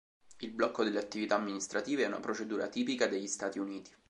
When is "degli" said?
3.05-3.27